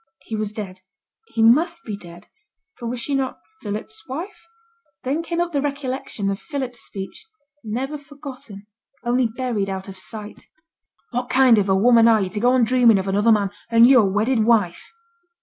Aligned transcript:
He 0.23 0.35
was 0.35 0.51
dead; 0.51 0.79
he 1.27 1.43
must 1.43 1.85
be 1.85 1.95
dead; 1.95 2.25
for 2.73 2.87
was 2.87 2.99
she 2.99 3.13
not 3.13 3.37
Philip's 3.61 4.07
wife? 4.07 4.47
Then 5.03 5.21
came 5.21 5.39
up 5.39 5.51
the 5.51 5.61
recollection 5.61 6.31
of 6.31 6.39
Philip's 6.39 6.79
speech, 6.81 7.27
never 7.63 7.99
forgotten, 7.99 8.65
only 9.05 9.27
buried 9.27 9.69
out 9.69 9.87
of 9.87 9.99
sight: 9.99 10.47
'What 11.11 11.29
kind 11.29 11.59
of 11.59 11.69
a 11.69 11.75
woman 11.75 12.07
are 12.07 12.19
yo' 12.19 12.29
to 12.29 12.39
go 12.39 12.51
on 12.51 12.63
dreaming 12.63 12.97
of 12.97 13.07
another 13.07 13.31
man, 13.31 13.51
and 13.69 13.85
yo' 13.85 14.01
a 14.01 14.09
wedded 14.09 14.43
wife?' 14.43 14.91